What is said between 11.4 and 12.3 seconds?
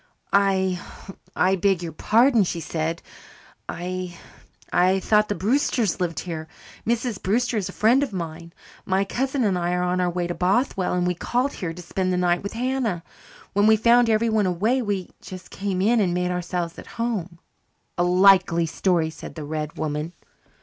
here to spend the